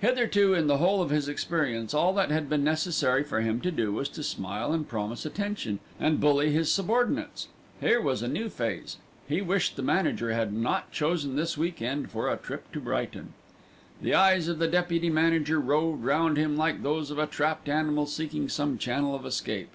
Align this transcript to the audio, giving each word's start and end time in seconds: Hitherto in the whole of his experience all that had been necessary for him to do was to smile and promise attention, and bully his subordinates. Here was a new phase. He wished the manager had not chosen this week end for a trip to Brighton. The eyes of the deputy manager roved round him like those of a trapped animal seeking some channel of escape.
Hitherto 0.00 0.54
in 0.54 0.66
the 0.66 0.78
whole 0.78 1.02
of 1.02 1.10
his 1.10 1.28
experience 1.28 1.92
all 1.92 2.14
that 2.14 2.30
had 2.30 2.48
been 2.48 2.64
necessary 2.64 3.22
for 3.22 3.42
him 3.42 3.60
to 3.60 3.70
do 3.70 3.92
was 3.92 4.08
to 4.08 4.22
smile 4.22 4.72
and 4.72 4.88
promise 4.88 5.26
attention, 5.26 5.78
and 6.00 6.18
bully 6.22 6.50
his 6.50 6.72
subordinates. 6.72 7.48
Here 7.82 8.00
was 8.00 8.22
a 8.22 8.26
new 8.28 8.48
phase. 8.48 8.96
He 9.28 9.42
wished 9.42 9.76
the 9.76 9.82
manager 9.82 10.32
had 10.32 10.54
not 10.54 10.90
chosen 10.90 11.36
this 11.36 11.58
week 11.58 11.82
end 11.82 12.10
for 12.10 12.30
a 12.32 12.38
trip 12.38 12.72
to 12.72 12.80
Brighton. 12.80 13.34
The 14.00 14.14
eyes 14.14 14.48
of 14.48 14.58
the 14.58 14.68
deputy 14.68 15.10
manager 15.10 15.60
roved 15.60 16.02
round 16.02 16.38
him 16.38 16.56
like 16.56 16.82
those 16.82 17.10
of 17.10 17.18
a 17.18 17.26
trapped 17.26 17.68
animal 17.68 18.06
seeking 18.06 18.48
some 18.48 18.78
channel 18.78 19.14
of 19.14 19.26
escape. 19.26 19.68